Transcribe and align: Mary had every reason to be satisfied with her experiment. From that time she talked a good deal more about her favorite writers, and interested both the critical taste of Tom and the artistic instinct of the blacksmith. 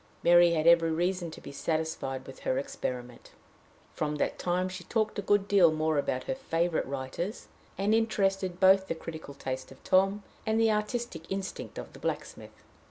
Mary 0.23 0.53
had 0.53 0.65
every 0.65 0.89
reason 0.89 1.29
to 1.29 1.39
be 1.39 1.51
satisfied 1.51 2.25
with 2.25 2.39
her 2.39 2.57
experiment. 2.57 3.33
From 3.93 4.15
that 4.15 4.39
time 4.39 4.67
she 4.67 4.83
talked 4.85 5.19
a 5.19 5.21
good 5.21 5.47
deal 5.47 5.71
more 5.71 5.99
about 5.99 6.23
her 6.23 6.33
favorite 6.33 6.87
writers, 6.87 7.49
and 7.77 7.93
interested 7.93 8.59
both 8.59 8.87
the 8.87 8.95
critical 8.95 9.35
taste 9.35 9.71
of 9.71 9.83
Tom 9.83 10.23
and 10.43 10.59
the 10.59 10.71
artistic 10.71 11.31
instinct 11.31 11.77
of 11.77 11.93
the 11.93 11.99
blacksmith. 11.99 12.63